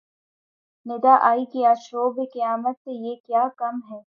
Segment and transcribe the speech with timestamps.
[0.85, 4.01] ندا آئی کہ آشوب قیامت سے یہ کیا کم ہے